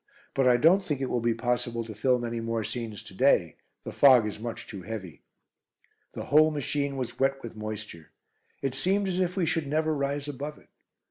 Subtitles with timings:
[0.33, 3.57] "But I don't think it will be possible to film any more scenes to day;
[3.83, 5.21] the fog is much too heavy."
[6.13, 8.09] The whole machine was wet with moisture.
[8.63, 10.69] It seemed as if we should never rise above it.